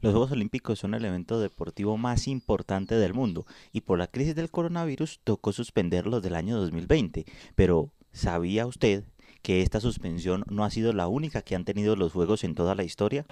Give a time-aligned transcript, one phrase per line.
[0.00, 4.36] Los Juegos Olímpicos son el evento deportivo más importante del mundo y por la crisis
[4.36, 7.24] del coronavirus tocó suspenderlos del año 2020.
[7.56, 9.02] Pero, ¿sabía usted
[9.42, 12.76] que esta suspensión no ha sido la única que han tenido los Juegos en toda
[12.76, 13.26] la historia?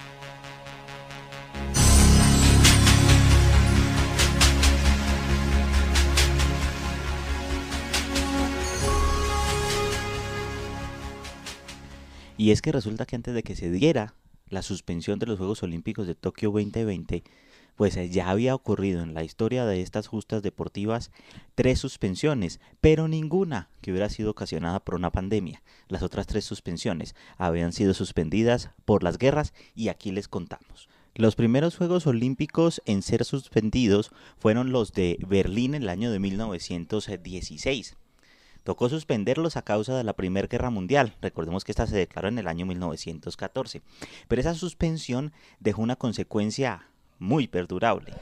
[12.36, 14.14] Y es que resulta que antes de que se diera
[14.48, 17.24] la suspensión de los Juegos Olímpicos de Tokio 2020,
[17.76, 21.10] pues eh, ya había ocurrido en la historia de estas justas deportivas
[21.54, 25.62] tres suspensiones, pero ninguna que hubiera sido ocasionada por una pandemia.
[25.88, 30.88] Las otras tres suspensiones habían sido suspendidas por las guerras y aquí les contamos.
[31.14, 36.18] Los primeros Juegos Olímpicos en ser suspendidos fueron los de Berlín en el año de
[36.18, 37.96] 1916.
[38.66, 41.14] Tocó suspenderlos a causa de la Primera Guerra Mundial.
[41.22, 43.80] Recordemos que esta se declaró en el año 1914.
[44.26, 46.88] Pero esa suspensión dejó una consecuencia
[47.20, 48.12] muy perdurable.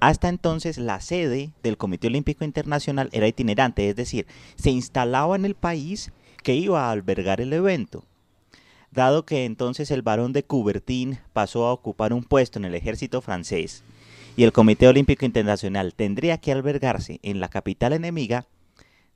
[0.00, 5.44] Hasta entonces la sede del Comité Olímpico Internacional era itinerante, es decir, se instalaba en
[5.44, 6.10] el país
[6.42, 8.04] que iba a albergar el evento.
[8.90, 13.22] Dado que entonces el barón de Coubertin pasó a ocupar un puesto en el ejército
[13.22, 13.84] francés
[14.36, 18.48] y el Comité Olímpico Internacional tendría que albergarse en la capital enemiga,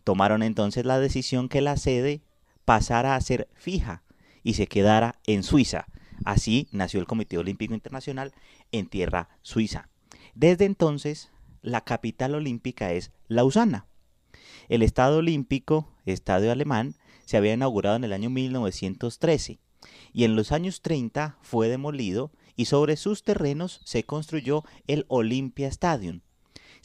[0.09, 2.23] Tomaron entonces la decisión que la sede
[2.64, 4.05] pasara a ser fija
[4.42, 5.84] y se quedara en Suiza.
[6.25, 8.33] Así nació el Comité Olímpico Internacional
[8.73, 9.91] en tierra suiza.
[10.34, 13.86] Desde entonces, la capital olímpica es Lausana.
[14.70, 16.95] El Estado Olímpico, Estadio Alemán,
[17.27, 19.59] se había inaugurado en el año 1913
[20.14, 25.69] y en los años 30 fue demolido y sobre sus terrenos se construyó el Olympia
[25.69, 26.23] Stadium,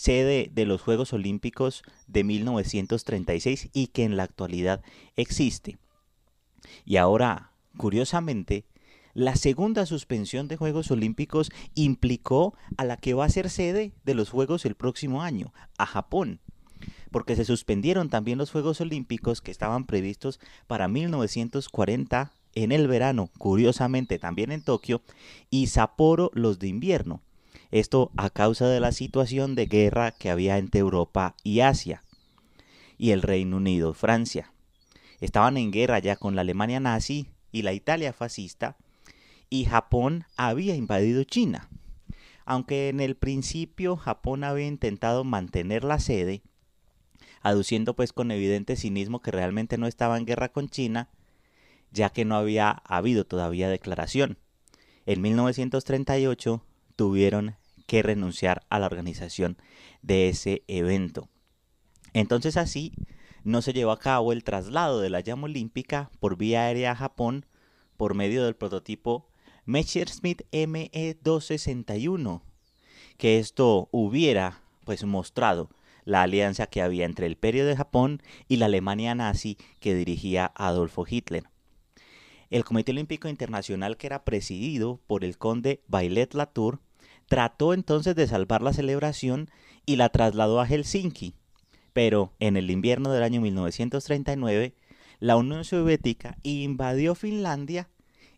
[0.03, 4.81] sede de los Juegos Olímpicos de 1936 y que en la actualidad
[5.15, 5.77] existe.
[6.83, 8.65] Y ahora, curiosamente,
[9.13, 14.13] la segunda suspensión de Juegos Olímpicos implicó a la que va a ser sede de
[14.13, 16.41] los Juegos el próximo año, a Japón,
[17.09, 23.29] porque se suspendieron también los Juegos Olímpicos que estaban previstos para 1940 en el verano,
[23.37, 25.01] curiosamente también en Tokio,
[25.49, 27.21] y Sapporo los de invierno.
[27.73, 32.03] Esto a causa de la situación de guerra que había entre Europa y Asia
[32.99, 34.53] y el Reino Unido, Francia.
[35.21, 38.77] Estaban en guerra ya con la Alemania nazi y la Italia fascista
[39.49, 41.67] y Japón había invadido China.
[42.45, 46.43] Aunque en el principio Japón había intentado mantener la sede,
[47.41, 51.09] aduciendo pues con evidente cinismo que realmente no estaba en guerra con China,
[51.89, 54.37] ya que no había habido todavía declaración.
[55.07, 56.63] En 1938
[56.95, 57.55] tuvieron
[57.87, 59.57] que renunciar a la organización
[60.01, 61.29] de ese evento.
[62.13, 62.93] Entonces así
[63.43, 66.95] no se llevó a cabo el traslado de la llama olímpica por vía aérea a
[66.95, 67.45] Japón
[67.97, 69.27] por medio del prototipo
[69.65, 72.41] Messerschmitt ME-261,
[73.17, 75.69] que esto hubiera pues mostrado
[76.05, 80.51] la alianza que había entre el Imperio de Japón y la Alemania nazi que dirigía
[80.55, 81.45] Adolfo Hitler.
[82.49, 86.81] El Comité Olímpico Internacional, que era presidido por el conde Bailet Latour,
[87.33, 89.49] trató entonces de salvar la celebración
[89.87, 91.33] y la trasladó a Helsinki.
[91.91, 94.75] Pero en el invierno del año 1939,
[95.19, 97.89] la Unión Soviética invadió Finlandia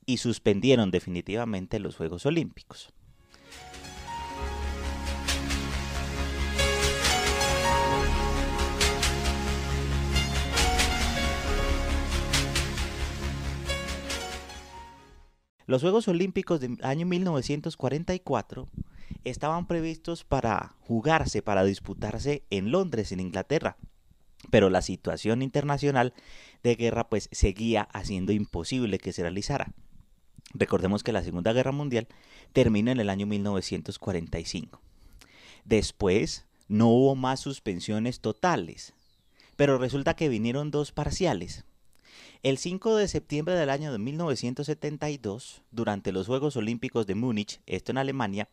[0.06, 2.94] y suspendieron definitivamente los Juegos Olímpicos.
[15.68, 18.68] Los Juegos Olímpicos del año 1944
[19.24, 23.76] estaban previstos para jugarse, para disputarse en Londres, en Inglaterra.
[24.52, 26.14] Pero la situación internacional
[26.62, 29.74] de guerra pues seguía haciendo imposible que se realizara.
[30.54, 32.08] Recordemos que la Segunda Guerra Mundial
[32.54, 34.80] terminó en el año 1945.
[35.66, 38.94] Después no hubo más suspensiones totales,
[39.56, 41.66] pero resulta que vinieron dos parciales.
[42.44, 47.92] El 5 de septiembre del año de 1972, durante los Juegos Olímpicos de Múnich, esto
[47.92, 48.50] en Alemania,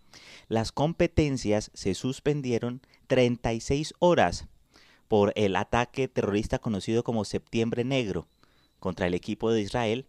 [0.49, 4.47] las competencias se suspendieron 36 horas
[5.09, 8.26] por el ataque terrorista conocido como Septiembre Negro
[8.79, 10.06] contra el equipo de Israel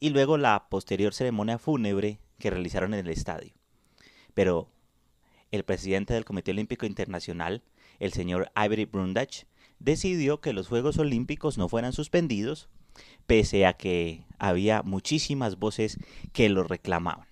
[0.00, 3.52] y luego la posterior ceremonia fúnebre que realizaron en el estadio.
[4.34, 4.68] Pero
[5.50, 7.62] el presidente del Comité Olímpico Internacional,
[7.98, 9.46] el señor Ivory Brundage,
[9.84, 12.68] decidió que los Juegos Olímpicos no fueran suspendidos
[13.26, 15.98] pese a que había muchísimas voces
[16.32, 17.26] que lo reclamaban.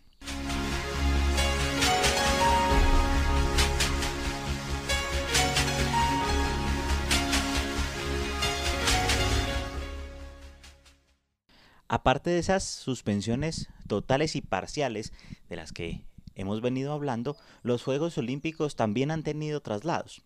[11.89, 15.13] Aparte de esas suspensiones totales y parciales
[15.49, 16.05] de las que
[16.37, 20.23] hemos venido hablando, los Juegos Olímpicos también han tenido traslados.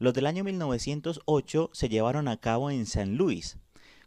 [0.00, 3.58] Los del año 1908 se llevaron a cabo en San Luis,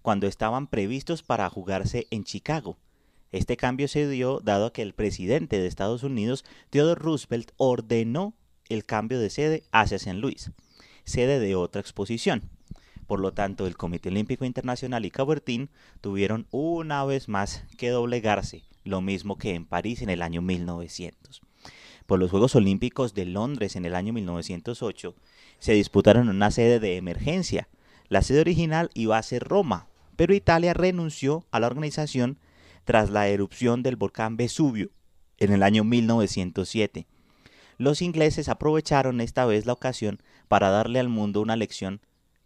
[0.01, 2.77] cuando estaban previstos para jugarse en Chicago.
[3.33, 8.33] Este cambio se dio dado que el presidente de Estados Unidos, Theodore Roosevelt, ordenó
[8.69, 10.51] el cambio de sede hacia San Luis,
[11.03, 12.49] sede de otra exposición.
[13.05, 18.63] Por lo tanto, el Comité Olímpico Internacional y Cabertín tuvieron una vez más que doblegarse,
[18.85, 21.41] lo mismo que en París en el año 1900.
[22.11, 25.15] Por los Juegos Olímpicos de Londres en el año 1908
[25.59, 27.69] se disputaron en una sede de emergencia.
[28.09, 29.87] La sede original iba a ser Roma,
[30.17, 32.37] pero Italia renunció a la organización
[32.83, 34.89] tras la erupción del volcán Vesubio
[35.37, 37.07] en el año 1907.
[37.77, 42.01] Los ingleses aprovecharon esta vez la ocasión para darle al mundo una lección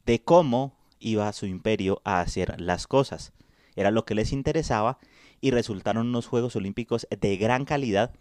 [0.05, 3.33] de cómo iba su imperio a hacer las cosas.
[3.75, 4.99] Era lo que les interesaba
[5.41, 8.13] y resultaron unos Juegos Olímpicos de gran calidad,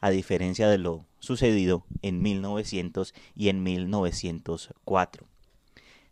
[0.00, 5.26] a diferencia de lo sucedido en 1900 y en 1904.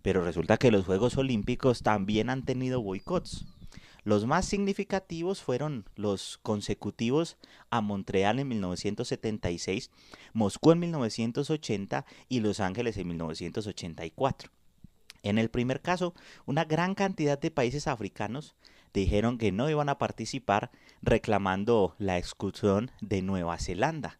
[0.02, 3.46] Pero resulta que los Juegos Olímpicos también han tenido boicots.
[4.04, 7.36] Los más significativos fueron los consecutivos
[7.68, 9.90] a Montreal en 1976,
[10.32, 14.50] Moscú en 1980 y Los Ángeles en 1984.
[15.22, 16.14] En el primer caso,
[16.46, 18.54] una gran cantidad de países africanos
[18.92, 20.70] dijeron que no iban a participar
[21.02, 24.18] reclamando la exclusión de Nueva Zelanda,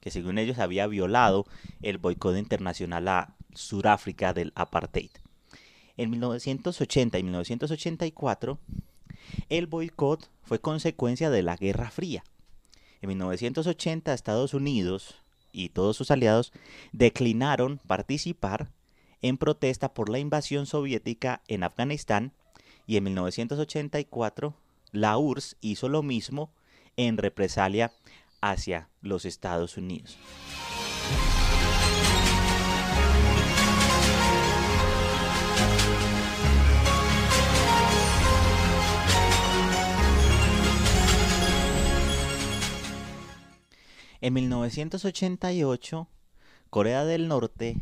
[0.00, 1.46] que según ellos había violado
[1.82, 5.10] el boicot internacional a Sudáfrica del apartheid.
[5.96, 8.58] En 1980 y 1984,
[9.48, 12.24] el boicot fue consecuencia de la Guerra Fría.
[13.02, 15.16] En 1980 Estados Unidos
[15.52, 16.52] y todos sus aliados
[16.92, 18.70] declinaron participar
[19.22, 22.32] en protesta por la invasión soviética en Afganistán
[22.90, 24.52] y en 1984
[24.90, 26.50] la URSS hizo lo mismo
[26.96, 27.92] en represalia
[28.40, 30.18] hacia los Estados Unidos.
[44.20, 46.08] En 1988,
[46.70, 47.76] Corea del Norte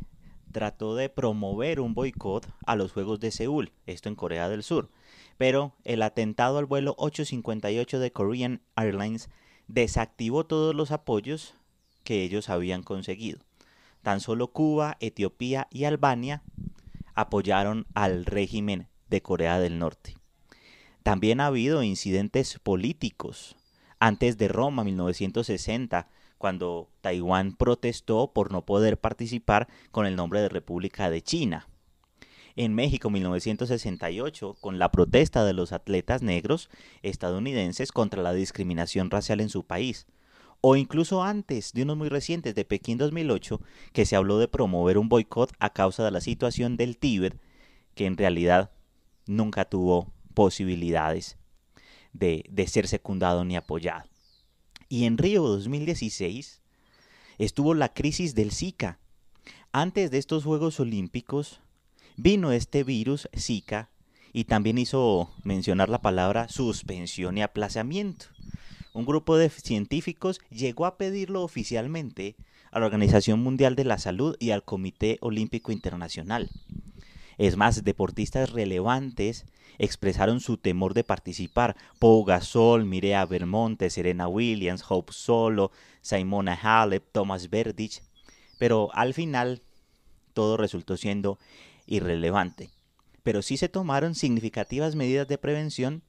[0.53, 4.91] trató de promover un boicot a los Juegos de Seúl, esto en Corea del Sur,
[5.39, 9.31] pero el atentado al vuelo 858 de Korean Airlines
[9.69, 11.55] desactivó todos los apoyos
[12.05, 13.39] que ellos habían conseguido.
[14.03, 16.43] Tan solo Cuba, Etiopía y Albania
[17.15, 20.17] apoyaron al régimen de Corea del Norte.
[21.03, 23.57] También ha habido incidentes políticos.
[23.99, 26.09] Antes de Roma, 1960,
[26.39, 31.69] cuando Taiwán protestó por no poder participar con el nombre de República de China.
[32.61, 36.71] En México 1968, con la protesta de los atletas negros
[37.05, 40.09] estadounidenses contra la discriminación racial en su país.
[40.61, 43.61] O incluso antes de unos muy recientes de Pekín 2008,
[43.93, 47.41] que se habló de promover un boicot a causa de la situación del Tíbet,
[47.95, 48.73] que en realidad
[49.29, 51.39] nunca tuvo posibilidades
[52.13, 54.09] de, de ser secundado ni apoyado.
[54.89, 56.61] Y en Río 2016
[57.39, 58.99] estuvo la crisis del Zika.
[59.71, 61.61] Antes de estos Juegos Olímpicos
[62.19, 63.91] vino este virus Zika
[64.33, 68.27] y también hizo mencionar la palabra suspensión y aplazamiento.
[68.93, 72.35] Un grupo de científicos llegó a pedirlo oficialmente
[72.73, 76.51] a la Organización Mundial de la Salud y al Comité Olímpico Internacional.
[77.39, 79.47] Es más, deportistas relevantes
[79.79, 81.77] expresaron su temor de participar.
[82.01, 85.71] Pau Gasol, Mirea Vermonte, Serena Williams, Hope Solo,
[86.01, 88.03] Simona Halep, Thomas Verdich.
[88.59, 89.63] Pero al final
[90.35, 91.39] todo resultó siendo
[91.89, 92.71] irrelevante.
[93.23, 96.03] Pero sí se tomaron significativas medidas de prevención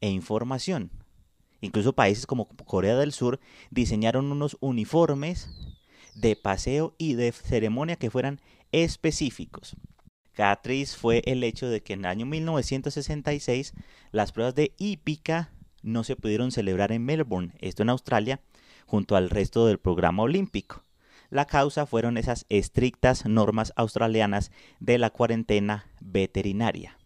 [0.00, 0.90] e información.
[1.60, 3.40] Incluso países como Corea del Sur
[3.70, 5.48] diseñaron unos uniformes
[6.14, 8.40] de paseo y de ceremonia que fueran
[8.72, 9.76] específicos.
[10.32, 13.72] Catriz fue el hecho de que en el año 1966
[14.12, 15.50] las pruebas de hípica
[15.82, 18.40] no se pudieron celebrar en Melbourne, esto en Australia,
[18.86, 20.82] junto al resto del programa olímpico.
[21.30, 26.96] La causa fueron esas estrictas normas australianas de la cuarentena veterinaria.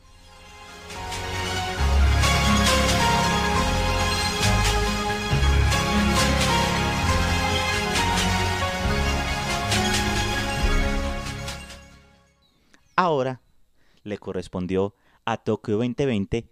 [12.96, 13.40] Ahora
[14.02, 16.50] le correspondió a Tokio 2020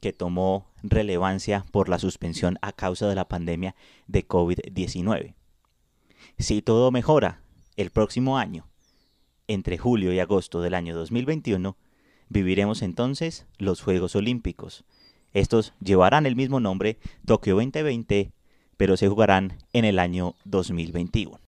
[0.00, 3.74] que tomó relevancia por la suspensión a causa de la pandemia
[4.06, 5.37] de COVID-19.
[6.38, 7.40] Si todo mejora
[7.76, 8.68] el próximo año,
[9.48, 11.76] entre julio y agosto del año 2021,
[12.28, 14.84] viviremos entonces los Juegos Olímpicos.
[15.32, 18.32] Estos llevarán el mismo nombre Tokio 2020
[18.78, 21.38] pero se jugarán en el año 2021.